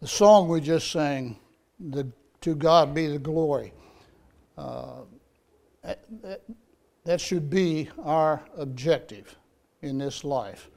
[0.00, 1.38] The song we just sang,
[1.80, 2.10] the,
[2.42, 3.72] To God Be the Glory,
[4.58, 5.00] uh,
[5.82, 6.42] that,
[7.04, 9.36] that should be our objective
[9.82, 10.70] in this life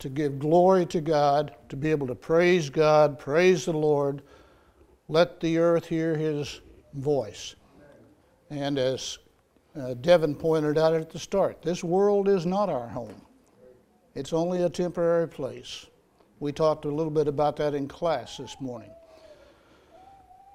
[0.00, 4.22] to give glory to God, to be able to praise God, praise the Lord,
[5.08, 6.60] let the earth hear his
[6.94, 7.54] voice.
[8.48, 9.18] And as
[9.78, 13.20] uh, Devin pointed out at the start, this world is not our home,
[14.14, 15.86] it's only a temporary place.
[16.40, 18.90] We talked a little bit about that in class this morning.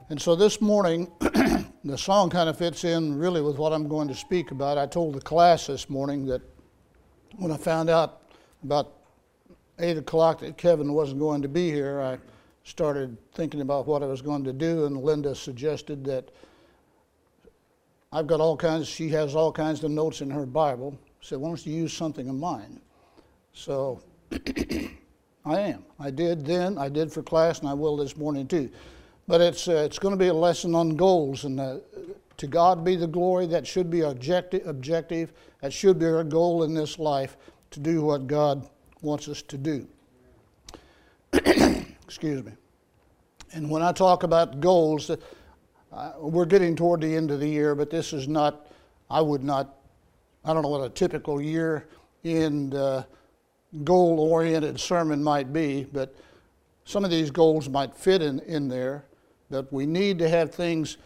[0.10, 1.12] And so this morning,
[1.84, 4.80] the song kind of fits in really with what I'm going to speak about.
[4.80, 6.42] I told the class this morning that
[7.38, 8.24] when I found out
[8.64, 8.94] about
[9.78, 12.18] 8 o'clock that Kevin wasn't going to be here, I
[12.64, 16.30] started thinking about what I was going to do, and Linda suggested that
[18.12, 20.98] I've got all kinds, she has all kinds of notes in her Bible.
[21.22, 22.82] Said, why don't you use something of mine?
[23.54, 24.02] So
[25.46, 25.86] I am.
[26.00, 28.70] I did then, I did for class, and I will this morning too.
[29.28, 31.78] But it's, uh, it's going to be a lesson on goals, and uh,
[32.38, 33.46] to God be the glory.
[33.46, 35.34] That should be our objective, objective.
[35.62, 37.38] That should be our goal in this life
[37.72, 38.68] to do what God
[39.02, 39.88] wants us to do.
[41.34, 42.52] Excuse me.
[43.54, 47.76] And when I talk about goals, uh, we're getting toward the end of the year,
[47.76, 48.68] but this is not,
[49.10, 49.76] I would not,
[50.44, 51.88] I don't know what a typical year
[52.24, 53.04] in uh,
[53.84, 56.16] goal oriented sermon might be, but
[56.86, 59.06] some of these goals might fit in, in there.
[59.50, 60.98] But we need to have things,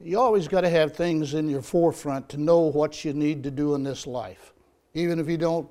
[0.00, 3.50] you always got to have things in your forefront to know what you need to
[3.50, 4.52] do in this life.
[4.94, 5.68] Even if you don't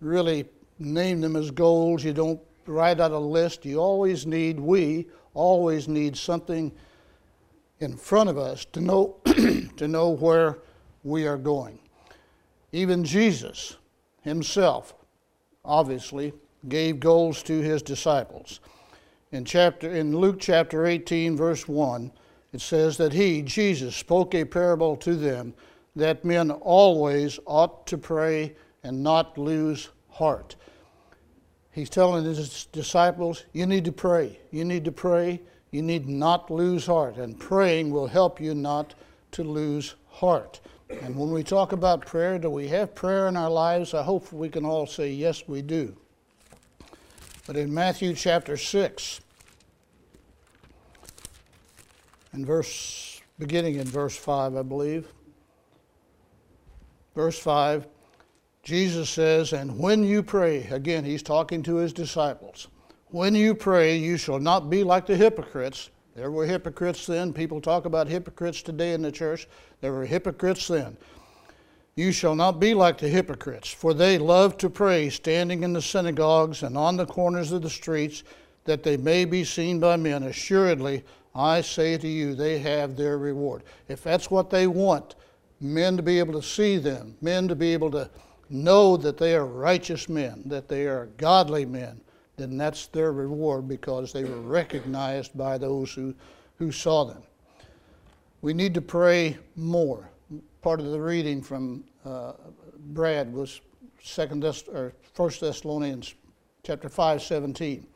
[0.00, 0.46] really
[0.78, 5.88] name them as goals, you don't write out a list, you always need, we always
[5.88, 6.72] need something
[7.80, 9.16] in front of us to know,
[9.76, 10.58] to know where
[11.04, 11.78] we are going.
[12.72, 13.76] Even Jesus
[14.22, 14.94] himself,
[15.66, 16.32] obviously,
[16.68, 18.60] gave goals to his disciples.
[19.32, 22.12] In, chapter, in Luke chapter 18, verse 1,
[22.52, 25.54] it says that he, Jesus, spoke a parable to them
[25.94, 30.56] that men always ought to pray and not lose heart.
[31.72, 34.38] He's telling his disciples, you need to pray.
[34.50, 35.42] You need to pray.
[35.70, 37.16] You need not lose heart.
[37.16, 38.94] And praying will help you not
[39.32, 40.60] to lose heart.
[40.88, 43.94] And when we talk about prayer, do we have prayer in our lives?
[43.94, 45.96] I hope we can all say, yes, we do.
[47.46, 49.20] But in Matthew chapter 6,
[52.32, 55.08] and verse, beginning in verse 5, I believe,
[57.14, 57.86] verse 5,
[58.62, 62.68] Jesus says, And when you pray, again, he's talking to his disciples,
[63.08, 65.90] when you pray, you shall not be like the hypocrites.
[66.16, 67.34] There were hypocrites then.
[67.34, 69.46] People talk about hypocrites today in the church.
[69.82, 70.96] There were hypocrites then.
[71.94, 75.82] You shall not be like the hypocrites, for they love to pray standing in the
[75.82, 78.24] synagogues and on the corners of the streets,
[78.64, 80.22] that they may be seen by men.
[80.22, 81.04] Assuredly,
[81.34, 83.62] I say to you, they have their reward.
[83.88, 85.16] If that's what they want,
[85.60, 88.10] men to be able to see them, men to be able to
[88.48, 92.00] know that they are righteous men, that they are godly men,
[92.36, 96.14] then that's their reward because they were recognized by those who,
[96.58, 97.22] who saw them.
[98.42, 100.10] We need to pray more.
[100.60, 102.32] Part of the reading from uh,
[102.88, 103.60] Brad was
[104.02, 106.14] Second Thess- or First Thessalonians
[106.62, 107.86] chapter 5, 17.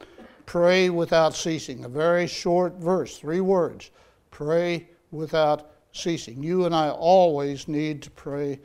[0.47, 1.85] Pray without ceasing.
[1.85, 3.91] A very short verse, three words.
[4.31, 6.43] Pray without ceasing.
[6.43, 8.61] You and I always need to pray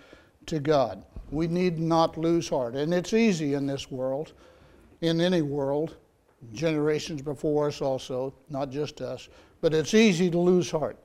[0.45, 1.03] to God.
[1.31, 2.75] We need not lose heart.
[2.75, 4.33] And it's easy in this world,
[5.01, 5.97] in any world,
[6.53, 9.29] generations before us also, not just us,
[9.61, 10.97] but it's easy to lose heart.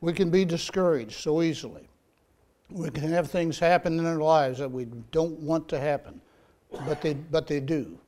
[0.00, 1.88] We can be discouraged so easily.
[2.70, 6.20] We can have things happen in our lives that we don't want to happen,
[6.86, 7.98] but they, but they do.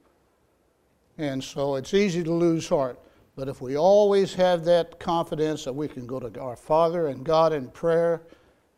[1.19, 2.99] And so it's easy to lose heart.
[3.37, 7.25] But if we always have that confidence that we can go to our Father and
[7.25, 8.23] God in prayer,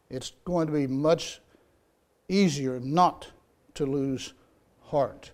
[0.08, 1.40] it's going to be much
[2.28, 3.28] easier not
[3.74, 4.34] to lose
[4.82, 5.32] heart.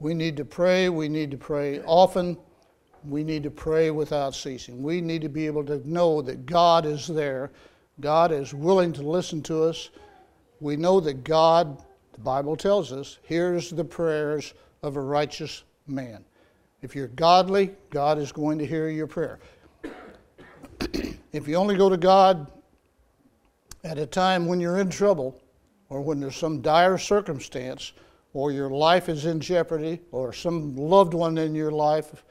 [0.00, 0.88] We need to pray.
[0.88, 2.36] We need to pray often.
[3.04, 4.82] We need to pray without ceasing.
[4.82, 7.52] We need to be able to know that God is there.
[8.00, 9.90] God is willing to listen to us.
[10.60, 11.82] We know that God,
[12.12, 16.24] the Bible tells us, hears the prayers of a righteous man.
[16.82, 19.38] If you're godly, God is going to hear your prayer.
[21.32, 22.50] if you only go to God
[23.84, 25.40] at a time when you're in trouble,
[25.90, 27.92] or when there's some dire circumstance,
[28.32, 32.24] or your life is in jeopardy, or some loved one in your life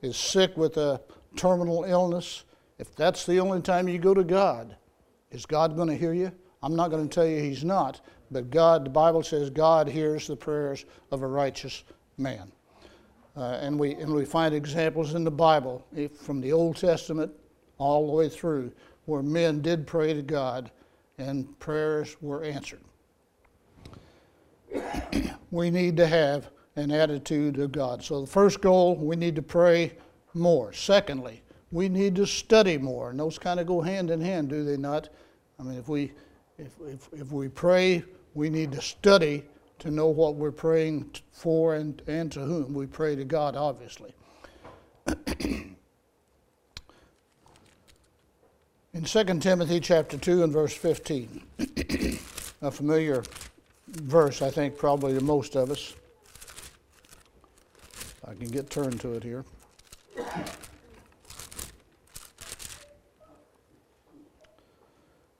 [0.00, 1.00] is sick with a
[1.36, 2.44] terminal illness,
[2.78, 4.76] if that's the only time you go to God,
[5.30, 6.32] is God going to hear you?
[6.62, 8.00] I'm not going to tell you He's not,
[8.30, 11.84] but God, the Bible says God hears the prayers of a righteous
[12.18, 12.50] man.
[13.36, 15.86] Uh, and, we, and we find examples in the Bible,
[16.20, 17.32] from the Old Testament
[17.78, 18.72] all the way through,
[19.06, 20.70] where men did pray to God
[21.18, 22.80] and prayers were answered.
[25.52, 28.02] we need to have an attitude of God.
[28.02, 29.92] So, the first goal, we need to pray
[30.34, 30.72] more.
[30.72, 33.10] Secondly, we need to study more.
[33.10, 35.10] And those kind of go hand in hand, do they not?
[35.60, 36.12] I mean, if we,
[36.58, 38.02] if, if, if we pray,
[38.34, 39.44] we need to study
[39.78, 42.72] to know what we're praying for and, and to whom.
[42.72, 44.14] We pray to God, obviously.
[48.94, 51.42] In 2 Timothy chapter 2 and verse 15,
[52.62, 53.22] a familiar
[53.88, 55.94] verse, I think, probably to most of us.
[58.26, 59.44] I can get turned to it here.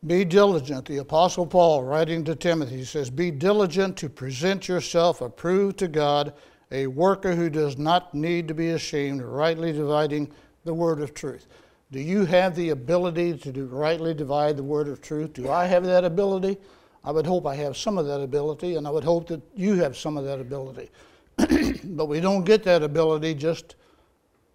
[0.04, 0.86] Be diligent.
[0.86, 6.34] The Apostle Paul, writing to Timothy, says, Be diligent to present yourself approved to God,
[6.72, 10.32] a worker who does not need to be ashamed, rightly dividing
[10.64, 11.46] the word of truth.
[11.92, 15.34] Do you have the ability to do, rightly divide the word of truth?
[15.34, 16.58] Do I have that ability?
[17.04, 19.75] I would hope I have some of that ability, and I would hope that you
[19.76, 20.90] have some of that ability.
[21.84, 23.75] but we don't get that ability just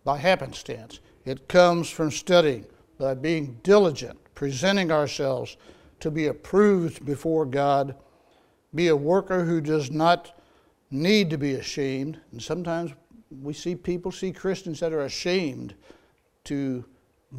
[0.03, 1.01] by happenstance.
[1.25, 2.65] It comes from studying,
[2.97, 5.57] by being diligent, presenting ourselves
[5.99, 7.95] to be approved before God,
[8.73, 10.39] be a worker who does not
[10.89, 12.19] need to be ashamed.
[12.31, 12.91] And sometimes
[13.41, 15.75] we see people, see Christians that are ashamed
[16.45, 16.85] to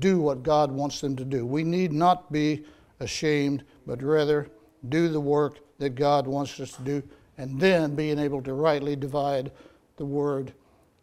[0.01, 1.47] do what God wants them to do.
[1.47, 2.67] We need not be
[3.01, 4.51] ashamed, but rather
[4.89, 7.03] do the work that God wants us to do,
[7.37, 9.51] and then being able to rightly divide
[9.97, 10.53] the word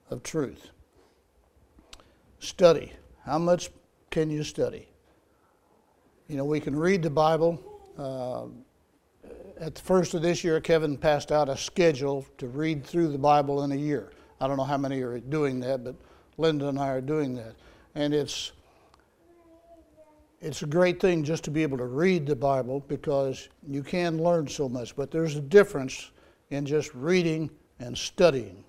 [0.10, 0.70] of truth.
[2.40, 2.94] Study.
[3.26, 3.70] How much
[4.12, 4.88] can you study?
[6.28, 7.62] You know, we can read the Bible.
[7.98, 8.46] Uh,
[9.60, 13.18] at the first of this year, Kevin passed out a schedule to read through the
[13.18, 14.12] Bible in a year.
[14.42, 15.96] I don't know how many are doing that, but
[16.38, 17.56] Linda and I are doing that.
[17.96, 18.52] And it's
[20.46, 24.22] it's a great thing just to be able to read the Bible because you can
[24.22, 26.12] learn so much, but there's a difference
[26.52, 27.50] in just reading
[27.80, 28.64] and studying.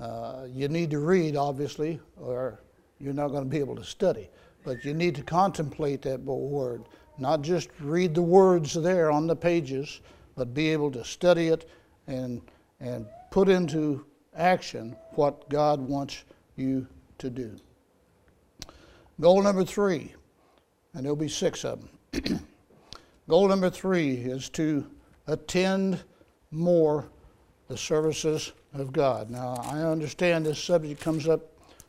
[0.00, 2.60] Uh, you need to read, obviously, or
[2.98, 4.28] you're not going to be able to study,
[4.64, 6.82] but you need to contemplate that word,
[7.16, 10.00] not just read the words there on the pages,
[10.34, 11.70] but be able to study it
[12.08, 12.42] and,
[12.80, 14.04] and put into
[14.34, 16.24] action what God wants
[16.56, 17.54] you to do.
[19.20, 20.14] Goal number three
[20.94, 21.80] and there'll be six of
[22.12, 22.40] them.
[23.28, 24.86] Goal number three is to
[25.26, 26.02] attend
[26.50, 27.10] more
[27.68, 29.30] the services of God.
[29.30, 31.42] Now, I understand this subject comes up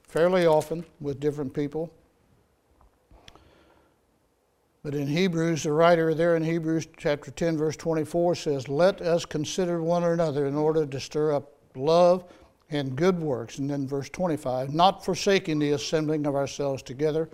[0.07, 1.91] fairly often with different people.
[4.83, 9.25] But in Hebrews, the writer there in Hebrews chapter 10, verse 24 says, Let us
[9.25, 12.23] consider one another in order to stir up love
[12.69, 13.57] and good works.
[13.57, 17.29] And then verse 25, not forsaking the assembling of ourselves together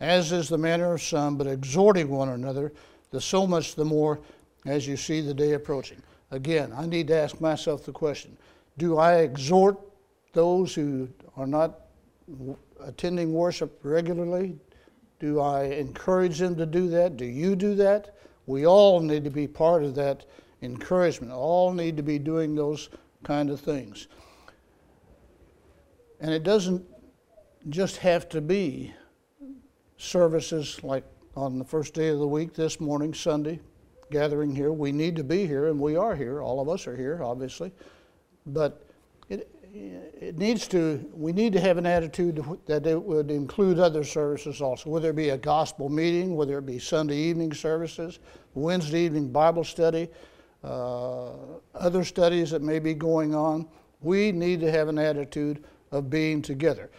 [0.00, 2.72] as is the manner of some, but exhorting one another,
[3.10, 4.20] the so much the more
[4.66, 6.02] as you see the day approaching.
[6.30, 8.36] Again, I need to ask myself the question
[8.76, 9.78] Do I exhort
[10.32, 11.80] those who are not
[12.80, 14.56] attending worship regularly?
[15.18, 17.16] Do I encourage them to do that?
[17.16, 18.14] Do you do that?
[18.46, 20.24] We all need to be part of that
[20.62, 21.32] encouragement.
[21.32, 22.88] All need to be doing those
[23.24, 24.06] kind of things.
[26.20, 26.84] And it doesn't
[27.68, 28.94] just have to be
[29.98, 31.04] services like
[31.36, 33.60] on the first day of the week, this morning, Sunday,
[34.10, 34.72] gathering here.
[34.72, 36.40] We need to be here, and we are here.
[36.40, 37.72] All of us are here, obviously.
[38.46, 38.82] But
[39.28, 44.04] it, it needs to, we need to have an attitude that it would include other
[44.04, 48.18] services also, whether it be a gospel meeting, whether it be Sunday evening services,
[48.54, 50.08] Wednesday evening Bible study,
[50.64, 51.30] uh,
[51.74, 53.68] other studies that may be going on.
[54.00, 56.90] We need to have an attitude of being together.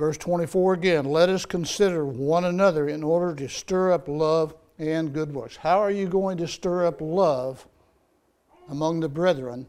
[0.00, 5.12] Verse 24 again, let us consider one another in order to stir up love and
[5.12, 5.56] good works.
[5.56, 7.68] How are you going to stir up love
[8.70, 9.66] among the brethren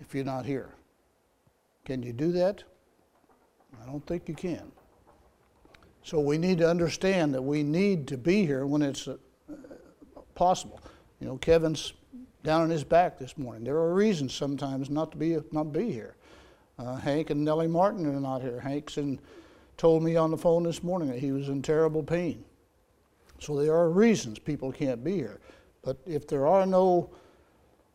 [0.00, 0.70] if you're not here?
[1.84, 2.64] Can you do that?
[3.82, 4.72] I don't think you can.
[6.02, 9.18] So we need to understand that we need to be here when it's uh,
[10.34, 10.80] possible.
[11.20, 11.92] You know, Kevin's
[12.42, 13.64] down on his back this morning.
[13.64, 16.16] There are reasons sometimes not to be not be here.
[16.80, 18.58] Uh, Hank and Nellie Martin are not here.
[18.58, 19.20] Hank's in,
[19.76, 22.42] told me on the phone this morning that he was in terrible pain.
[23.38, 25.40] So there are reasons people can't be here.
[25.82, 27.10] But if there are no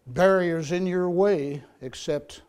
[0.07, 2.43] barriers in your way except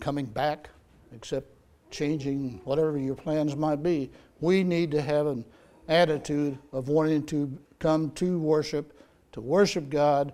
[0.00, 0.70] coming back,
[1.14, 1.46] except
[1.92, 4.10] changing whatever your plans might be,
[4.40, 5.44] we need to have an
[5.86, 8.98] attitude of wanting to come to worship,
[9.32, 10.32] to worship God,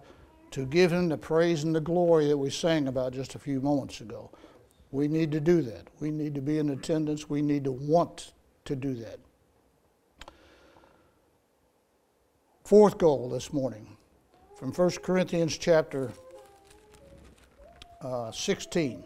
[0.52, 3.60] to give Him the praise and the glory that we sang about just a few
[3.60, 4.30] moments ago.
[4.92, 5.88] We need to do that.
[6.00, 7.28] We need to be in attendance.
[7.28, 8.32] We need to want
[8.66, 9.18] to do that.
[12.64, 13.96] Fourth goal this morning
[14.56, 16.10] from 1 Corinthians chapter
[18.00, 19.04] uh, 16.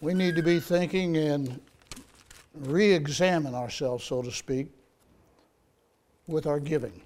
[0.00, 1.60] We need to be thinking and
[2.54, 4.68] re examine ourselves, so to speak,
[6.26, 7.00] with our giving.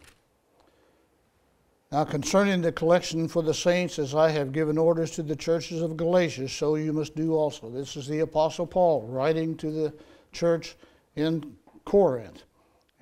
[1.93, 5.83] Now, concerning the collection for the saints, as I have given orders to the churches
[5.83, 7.71] of Galatia, so you must do also.
[7.71, 9.95] This is the Apostle Paul writing to the
[10.33, 10.75] church
[11.15, 12.43] in Corinth.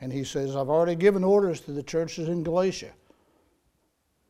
[0.03, 2.93] And he says, I've already given orders to the churches in Galatia.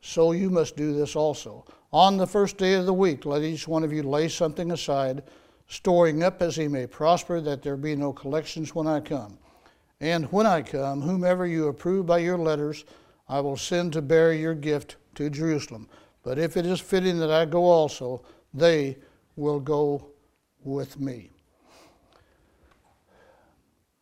[0.00, 1.64] So you must do this also.
[1.92, 5.24] On the first day of the week, let each one of you lay something aside,
[5.66, 9.36] storing up as he may prosper, that there be no collections when I come.
[10.00, 12.84] And when I come, whomever you approve by your letters,
[13.28, 15.88] I will send to bear your gift to Jerusalem.
[16.22, 18.96] But if it is fitting that I go also, they
[19.36, 20.10] will go
[20.62, 21.30] with me.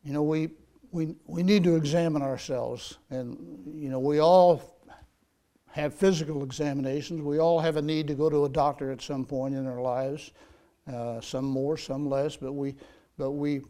[0.04, 0.50] You know, we,
[0.90, 2.98] we, we need to examine ourselves.
[3.10, 3.36] And,
[3.74, 4.62] you know, we all
[5.68, 7.22] have physical examinations.
[7.22, 9.80] We all have a need to go to a doctor at some point in our
[9.80, 10.32] lives,
[10.92, 12.74] uh, some more, some less, but we,
[13.16, 13.62] but we,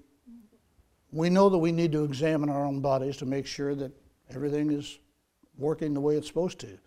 [1.13, 3.93] we know that we need to examine our own bodies to make sure that
[4.35, 4.99] everything is
[5.63, 6.79] working the way it's supposed to.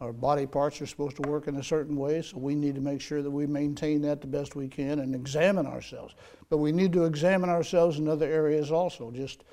[0.00, 2.80] Our body parts are supposed to work in a certain way, so we need to
[2.80, 6.16] make sure that we maintain that the best we can and examine ourselves.
[6.48, 9.12] But we need to examine ourselves in other areas also.
[9.12, 9.44] Just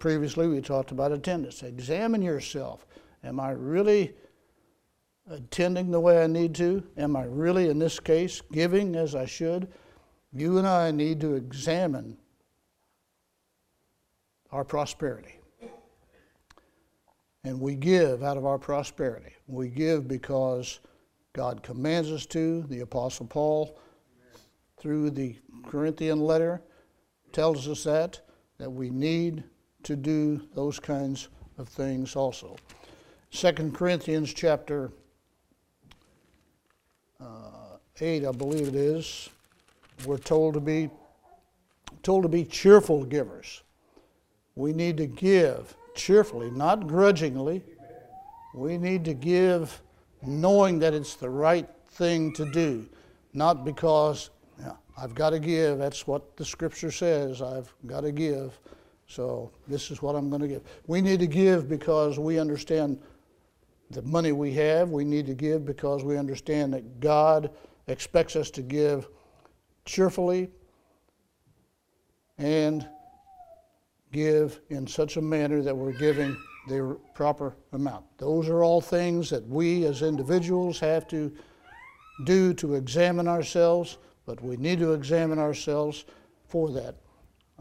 [0.00, 1.62] previously, we talked about attendance.
[1.62, 2.84] Examine yourself.
[3.22, 4.14] Am I really
[5.30, 6.82] attending the way I need to?
[6.96, 9.68] Am I really, in this case, giving as I should?
[10.32, 12.16] You and I need to examine
[14.50, 15.35] our prosperity
[17.46, 19.32] and we give out of our prosperity.
[19.46, 20.80] We give because
[21.32, 22.62] God commands us to.
[22.62, 23.78] The Apostle Paul,
[24.78, 26.60] through the Corinthian letter,
[27.30, 28.20] tells us that,
[28.58, 29.44] that we need
[29.84, 32.56] to do those kinds of things also.
[33.30, 34.90] 2 Corinthians chapter
[37.20, 39.28] uh, 8, I believe it is,
[40.04, 40.90] we're told to be
[42.02, 43.62] told to be cheerful givers.
[44.54, 47.64] We need to give cheerfully, not grudgingly.
[48.54, 49.82] We need to give
[50.22, 52.88] knowing that it's the right thing to do,
[53.32, 54.30] not because
[54.98, 55.78] I've got to give.
[55.78, 57.42] That's what the scripture says.
[57.42, 58.58] I've got to give.
[59.08, 60.62] So this is what I'm going to give.
[60.86, 62.98] We need to give because we understand
[63.90, 64.90] the money we have.
[64.90, 67.50] We need to give because we understand that God
[67.86, 69.08] expects us to give
[69.84, 70.50] cheerfully
[72.38, 72.88] and
[74.16, 76.34] give in such a manner that we're giving
[76.68, 78.04] the proper amount.
[78.16, 81.30] Those are all things that we as individuals have to
[82.24, 86.06] do to examine ourselves, but we need to examine ourselves
[86.48, 86.94] for that.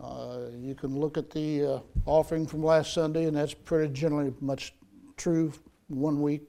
[0.01, 4.33] Uh, you can look at the uh, offering from last Sunday, and that's pretty generally
[4.39, 4.74] much
[5.17, 5.51] true
[5.89, 6.43] one week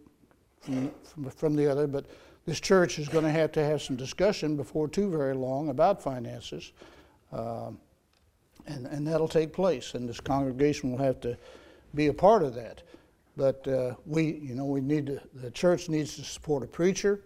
[0.60, 2.06] from, from, from the other, but
[2.46, 6.00] this church is going to have to have some discussion before too very long about
[6.00, 6.72] finances.
[7.32, 7.72] Uh,
[8.66, 11.36] and, and that'll take place, and this congregation will have to
[11.94, 12.82] be a part of that.
[13.36, 17.22] But uh, we, you know, we need to, the church needs to support a preacher,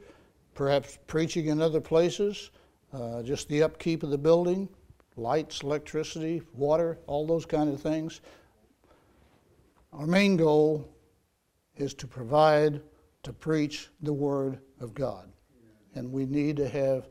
[0.54, 2.50] perhaps preaching in other places,
[2.92, 4.68] uh, just the upkeep of the building,
[5.16, 8.20] lights, electricity, water, all those kind of things.
[9.92, 10.88] Our main goal
[11.76, 12.80] is to provide,
[13.22, 15.30] to preach the Word of God.
[15.94, 17.08] And we need to have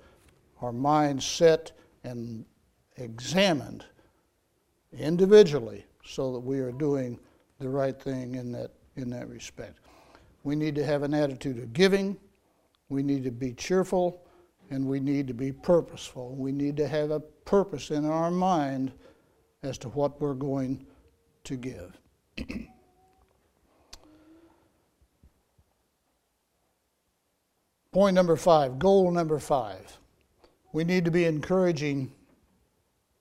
[0.62, 1.72] our minds set
[2.04, 2.46] and
[2.98, 3.86] examined
[4.98, 7.20] individually so that we are doing
[7.60, 9.80] the right thing in that, in that respect.
[10.44, 12.18] We need to have an attitude of giving,
[12.90, 14.24] we need to be cheerful,
[14.72, 16.36] and we need to be purposeful.
[16.36, 18.92] We need to have a purpose in our mind
[19.64, 20.86] as to what we're going
[21.44, 22.00] to give.
[27.92, 29.98] Point number five, goal number five.
[30.72, 32.14] We need to be encouraging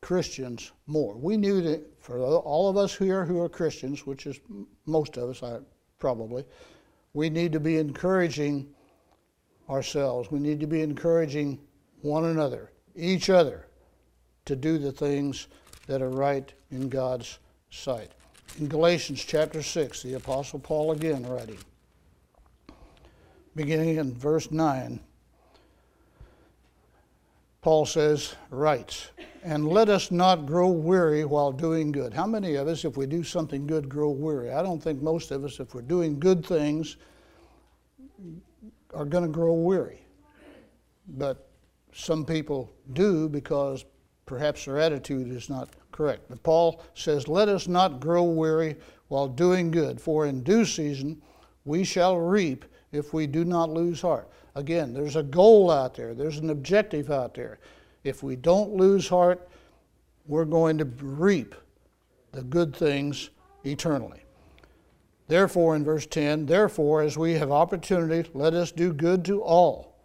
[0.00, 1.16] Christians more.
[1.16, 4.40] We knew that for all of us here who are Christians, which is
[4.86, 5.58] most of us, I,
[5.98, 6.44] probably,
[7.14, 8.68] we need to be encouraging
[9.68, 10.30] ourselves.
[10.30, 11.60] We need to be encouraging
[12.00, 13.66] one another, each other,
[14.44, 15.48] to do the things
[15.86, 17.38] that are right in God's
[17.70, 18.12] sight.
[18.58, 21.58] In Galatians chapter 6, the Apostle Paul again writing,
[23.54, 25.00] beginning in verse 9,
[27.60, 29.10] Paul says, writes,
[29.42, 32.14] and let us not grow weary while doing good.
[32.14, 34.52] How many of us, if we do something good, grow weary?
[34.52, 36.96] I don't think most of us, if we're doing good things,
[38.94, 40.00] are going to grow weary.
[41.08, 41.48] But
[41.92, 43.84] some people do because
[44.26, 46.26] perhaps their attitude is not correct.
[46.28, 48.76] But Paul says, Let us not grow weary
[49.08, 51.20] while doing good, for in due season
[51.64, 54.28] we shall reap if we do not lose heart.
[54.54, 57.58] Again, there's a goal out there, there's an objective out there.
[58.04, 59.48] If we don't lose heart,
[60.26, 61.54] we're going to reap
[62.32, 63.30] the good things
[63.64, 64.22] eternally.
[65.26, 69.96] Therefore, in verse 10, therefore, as we have opportunity, let us do good to all.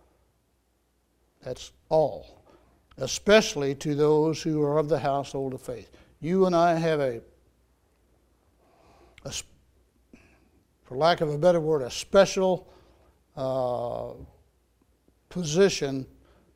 [1.43, 2.43] That's all,
[2.97, 5.89] especially to those who are of the household of faith.
[6.19, 7.21] You and I have a,
[9.25, 9.33] a
[10.83, 12.67] for lack of a better word, a special
[13.35, 14.11] uh,
[15.29, 16.05] position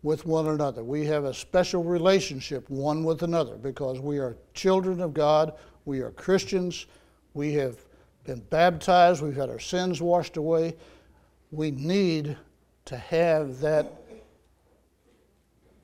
[0.04, 0.84] with one another.
[0.84, 5.54] We have a special relationship one with another because we are children of God,
[5.86, 6.86] we are Christians,
[7.34, 7.78] we have
[8.24, 10.76] been baptized, we've had our sins washed away.
[11.52, 12.38] We need
[12.86, 14.02] to have that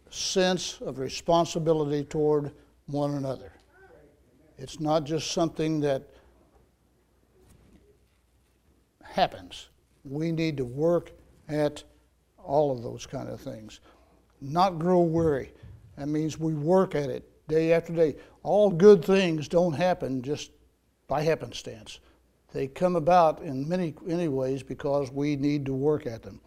[0.09, 2.51] sense of responsibility toward
[2.85, 3.51] one another.
[4.57, 6.03] It's not just something that
[9.03, 9.69] happens.
[10.03, 11.11] We need to work
[11.47, 11.83] at
[12.43, 13.79] all of those kind of things.
[14.41, 15.53] Not grow weary.
[15.97, 18.15] That means we work at it day after day.
[18.43, 20.51] All good things don't happen just
[21.07, 21.99] by happenstance.
[22.53, 26.39] They come about in many, many ways because we need to work at them.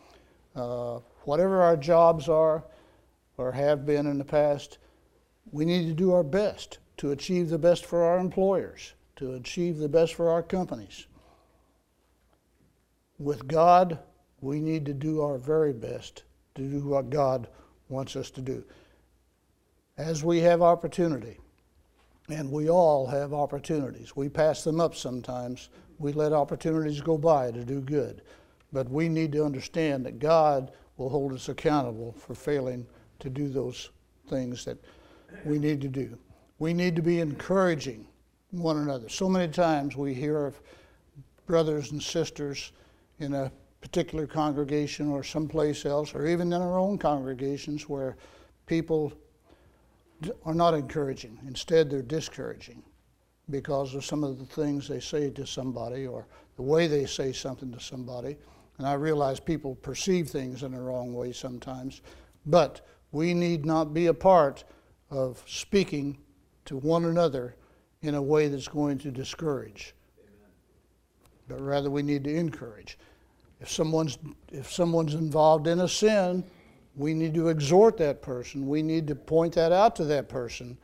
[0.54, 2.64] Uh, whatever our jobs are
[3.36, 4.78] or have been in the past,
[5.50, 9.78] we need to do our best to achieve the best for our employers, to achieve
[9.78, 11.06] the best for our companies.
[13.18, 13.98] With God,
[14.40, 17.48] we need to do our very best to do what God
[17.88, 18.64] wants us to do.
[19.96, 21.38] As we have opportunity,
[22.28, 25.68] and we all have opportunities, we pass them up sometimes
[25.98, 28.22] we let opportunities go by to do good.
[28.72, 32.86] But we need to understand that God will hold us accountable for failing
[33.20, 33.90] to do those
[34.28, 34.78] things that
[35.44, 36.18] we need to do.
[36.58, 38.06] We need to be encouraging
[38.50, 39.08] one another.
[39.08, 40.60] So many times we hear of
[41.46, 42.72] brothers and sisters
[43.18, 43.50] in a
[43.80, 48.16] particular congregation or someplace else, or even in our own congregations, where
[48.66, 49.12] people
[50.44, 51.38] are not encouraging.
[51.46, 52.82] Instead, they're discouraging
[53.50, 56.26] because of some of the things they say to somebody or
[56.56, 58.36] the way they say something to somebody.
[58.78, 62.02] And I realize people perceive things in the wrong way sometimes,
[62.44, 64.64] but we need not be a part
[65.10, 66.18] of speaking
[66.64, 67.54] to one another
[68.02, 69.94] in a way that's going to discourage.
[71.48, 72.98] But rather we need to encourage.
[73.60, 74.18] If someone's,
[74.52, 76.44] if someone's involved in a sin,
[76.94, 78.66] we need to exhort that person.
[78.66, 80.76] We need to point that out to that person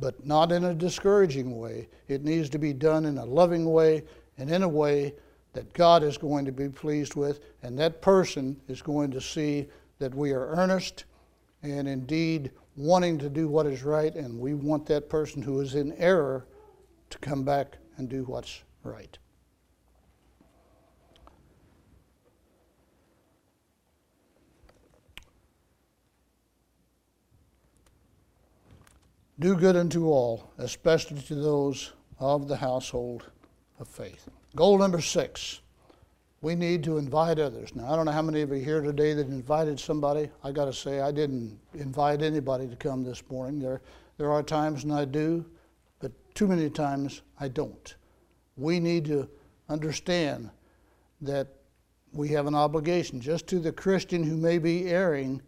[0.00, 1.88] but not in a discouraging way.
[2.06, 4.04] It needs to be done in a loving way
[4.36, 5.14] and in a way
[5.52, 9.66] that God is going to be pleased with, and that person is going to see
[9.98, 11.04] that we are earnest
[11.62, 15.74] and indeed wanting to do what is right, and we want that person who is
[15.74, 16.46] in error
[17.10, 19.18] to come back and do what's right.
[29.40, 33.24] Do good unto all, especially to those of the household
[33.78, 34.28] of faith.
[34.56, 35.60] Goal number six
[36.40, 37.74] we need to invite others.
[37.74, 40.30] Now, I don't know how many of you here today that invited somebody.
[40.44, 43.58] I got to say, I didn't invite anybody to come this morning.
[43.58, 43.80] There,
[44.18, 45.44] there are times when I do,
[46.00, 47.94] but too many times I don't.
[48.56, 49.28] We need to
[49.68, 50.50] understand
[51.22, 51.48] that
[52.12, 55.42] we have an obligation just to the Christian who may be erring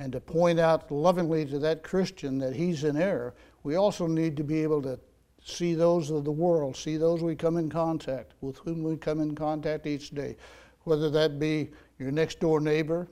[0.00, 4.34] and to point out lovingly to that Christian that he's in error, we also need
[4.38, 4.98] to be able to
[5.44, 9.20] see those of the world, see those we come in contact with whom we come
[9.20, 10.36] in contact each day,
[10.84, 13.08] whether that be your next door neighbor,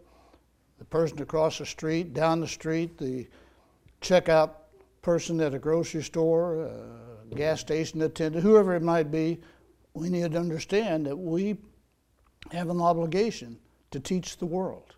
[0.78, 3.26] the person across the street, down the street, the
[4.00, 4.52] checkout
[5.02, 9.38] person at a grocery store, a gas station attendant, whoever it might be,
[9.92, 11.58] we need to understand that we
[12.50, 13.58] have an obligation
[13.90, 14.94] to teach the world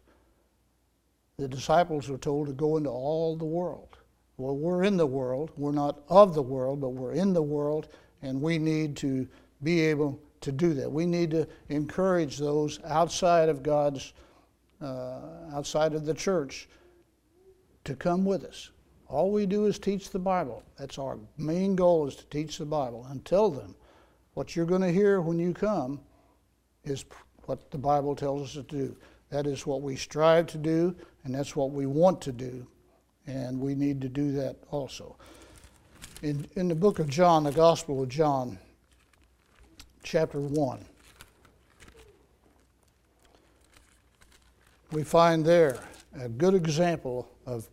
[1.40, 3.96] the disciples were told to go into all the world.
[4.37, 5.50] Well, we're in the world.
[5.57, 7.88] We're not of the world, but we're in the world,
[8.20, 9.26] and we need to
[9.62, 10.90] be able to do that.
[10.90, 14.12] We need to encourage those outside of God's,
[14.83, 15.20] uh,
[15.55, 16.68] outside of the church,
[17.85, 18.70] to come with us.
[19.09, 20.62] All we do is teach the Bible.
[20.79, 23.74] That's our main goal is to teach the Bible and tell them
[24.35, 26.00] what you're going to hear when you come
[26.85, 27.05] is
[27.46, 28.96] what the Bible tells us to do.
[29.31, 32.66] That is what we strive to do, and that's what we want to do,
[33.27, 35.16] and we need to do that also.
[36.23, 38.59] In, in the book of John, the Gospel of John,
[40.03, 40.85] chapter 1,
[44.93, 45.79] we find there
[46.21, 47.69] a good example of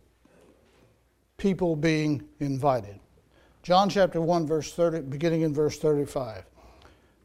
[1.36, 3.00] people being invited.
[3.62, 6.44] John chapter 1, verse 30, beginning in verse 35.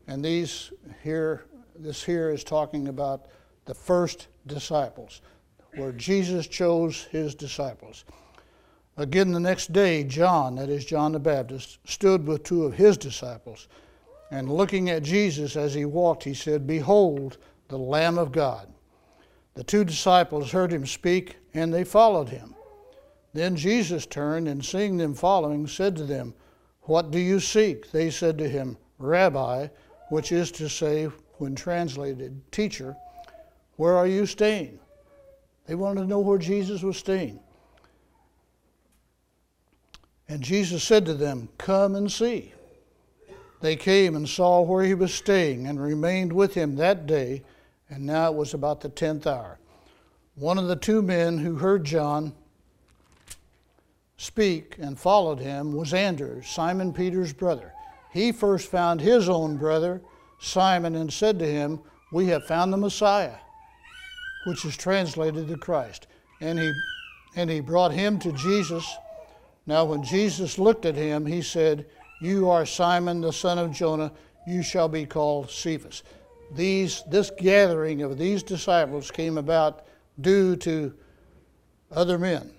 [0.08, 3.28] And these here, this here is talking about
[3.66, 5.22] the first disciples,
[5.76, 8.06] where Jesus chose his disciples.
[8.98, 12.98] Again, the next day, John, that is John the Baptist, stood with two of his
[12.98, 13.68] disciples.
[14.30, 17.38] And looking at Jesus as he walked, he said, Behold,
[17.70, 18.68] the Lamb of God.
[19.56, 22.56] The two disciples heard him speak, and they followed him.
[23.34, 26.36] Then Jesus turned, and seeing them following, said to them,
[26.84, 27.92] What do you seek?
[27.92, 29.68] They said to him, Rabbi,
[30.10, 31.06] which is to say,
[31.38, 32.96] when translated, teacher,
[33.76, 34.80] where are you staying?
[35.68, 37.40] They wanted to know where Jesus was staying.
[40.28, 42.54] And Jesus said to them, Come and see.
[43.62, 47.44] They came and saw where he was staying and remained with him that day,
[47.90, 49.58] and now it was about the tenth hour.
[50.36, 52.34] One of the two men who heard John
[54.18, 57.72] speak and followed him was Andrew, Simon Peter's brother.
[58.12, 60.02] He first found his own brother,
[60.40, 61.80] Simon, and said to him,
[62.12, 63.38] We have found the Messiah,
[64.46, 66.08] which is translated the Christ.
[66.42, 66.72] And he,
[67.36, 68.98] and he brought him to Jesus.
[69.66, 71.86] Now, when Jesus looked at him, he said,
[72.22, 74.12] You are Simon, the son of Jonah.
[74.46, 76.04] You shall be called Cephas.
[76.52, 79.86] These, this gathering of these disciples came about
[80.20, 80.94] due to
[81.92, 82.52] other men.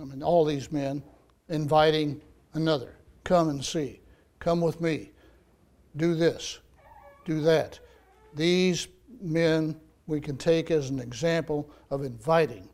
[0.00, 1.02] I mean, all these men
[1.48, 2.20] inviting
[2.54, 2.96] another.
[3.24, 4.00] Come and see.
[4.38, 5.10] Come with me.
[5.96, 6.58] Do this.
[7.24, 7.78] Do that.
[8.34, 8.88] These
[9.20, 9.78] men
[10.12, 12.68] we can take as an example of inviting.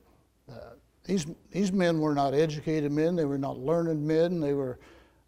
[0.50, 0.72] Uh,
[1.04, 4.80] these, these men were not educated men, they were not learned men, they were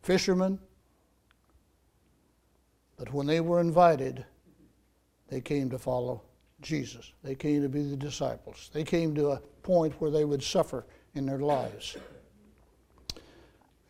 [0.02, 0.58] fishermen.
[2.98, 4.24] But when they were invited,
[5.28, 6.22] they came to follow
[6.60, 7.12] Jesus.
[7.22, 8.70] They came to be the disciples.
[8.74, 11.96] They came to a point where they would suffer in their lives.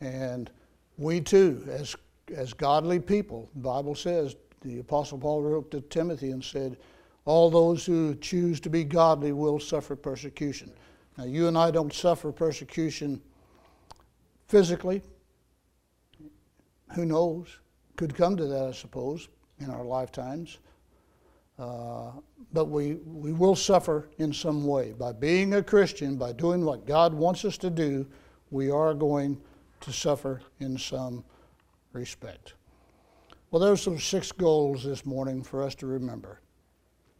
[0.02, 0.50] And
[0.98, 1.96] we too, as,
[2.36, 6.76] as godly people, the Bible says, the Apostle Paul wrote to Timothy and said,
[7.24, 10.72] All those who choose to be godly will suffer persecution.
[11.16, 13.20] Now, you and I don't suffer persecution
[14.48, 15.02] physically.
[16.94, 17.46] Who knows?
[17.96, 19.28] Could come to that, I suppose,
[19.58, 20.58] in our lifetimes.
[21.58, 22.12] Uh,
[22.54, 24.92] but we, we will suffer in some way.
[24.92, 28.06] By being a Christian, by doing what God wants us to do,
[28.50, 29.38] we are going
[29.82, 31.22] to suffer in some
[31.92, 32.54] respect.
[33.50, 36.40] Well, there's some six goals this morning for us to remember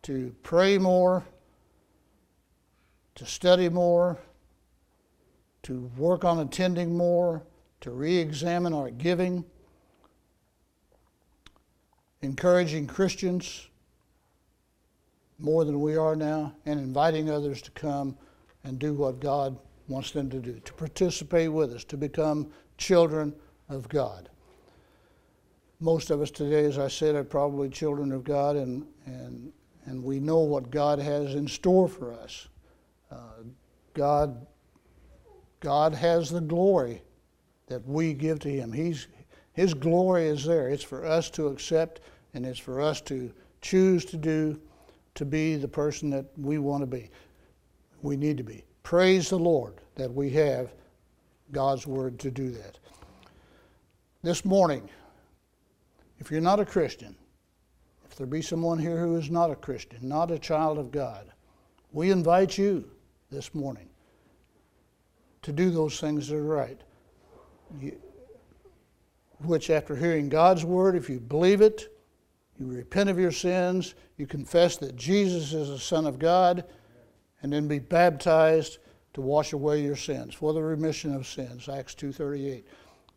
[0.03, 1.25] to pray more,
[3.15, 4.19] to study more,
[5.63, 7.43] to work on attending more,
[7.81, 9.45] to re examine our giving,
[12.23, 13.69] encouraging Christians
[15.39, 18.17] more than we are now, and inviting others to come
[18.65, 19.59] and do what God
[19.89, 23.35] wants them to do, to participate with us, to become children
[23.69, 24.29] of God.
[25.81, 29.53] Most of us today, as I said, are probably children of God, and, and,
[29.91, 32.47] and we know what God has in store for us.
[33.11, 33.43] Uh,
[33.93, 34.47] God,
[35.59, 37.03] God has the glory
[37.67, 38.73] that we give to Him.
[38.73, 39.09] He's,
[39.53, 40.69] His glory is there.
[40.69, 42.03] It's for us to accept
[42.35, 44.61] and it's for us to choose to do
[45.17, 47.11] to be the person that we want to be.
[48.01, 48.63] We need to be.
[48.85, 50.73] Praise the Lord that we have
[51.51, 52.79] God's Word to do that.
[54.23, 54.89] This morning,
[56.21, 57.17] if you're not a Christian,
[58.11, 61.31] if there be someone here who is not a Christian, not a child of God,
[61.93, 62.91] we invite you
[63.31, 63.89] this morning
[65.43, 66.81] to do those things that are right.
[67.81, 67.97] You,
[69.45, 71.97] which, after hearing God's word, if you believe it,
[72.59, 76.65] you repent of your sins, you confess that Jesus is the Son of God,
[77.43, 78.79] and then be baptized
[79.15, 81.69] to wash away your sins for the remission of sins.
[81.69, 82.65] Acts 2:38.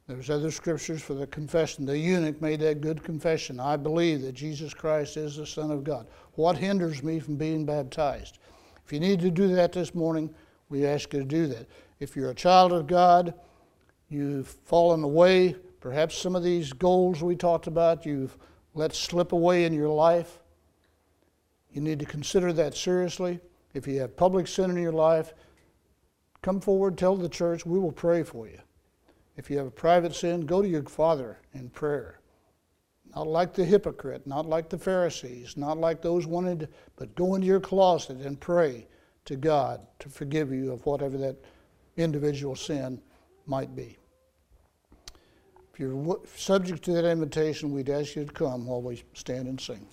[0.08, 1.86] There's other scriptures for the confession.
[1.86, 3.60] The eunuch made that good confession.
[3.60, 6.08] I believe that Jesus Christ is the Son of God.
[6.34, 8.40] What hinders me from being baptized?
[8.86, 10.34] If you need to do that this morning,
[10.68, 11.68] we ask you to do that.
[12.00, 13.34] If you're a child of God,
[14.10, 18.38] you've fallen away, perhaps some of these goals we talked about, you've
[18.74, 20.40] let slip away in your life,
[21.72, 23.40] you need to consider that seriously.
[23.74, 25.34] If you have public sin in your life,
[26.42, 28.60] come forward, tell the church, we will pray for you.
[29.36, 32.20] If you have a private sin, go to your Father in prayer.
[33.16, 37.48] Not like the hypocrite, not like the Pharisees, not like those wanted, but go into
[37.48, 38.88] your closet and pray
[39.26, 41.38] to God to forgive you of whatever that
[41.98, 43.02] individual sin
[43.46, 43.98] might be.
[45.74, 49.60] If you're subject to that invitation, we'd ask you to come while we stand and
[49.60, 49.88] sing.